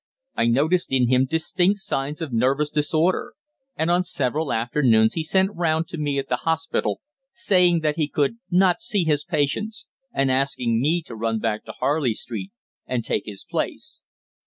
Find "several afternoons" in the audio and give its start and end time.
4.01-5.13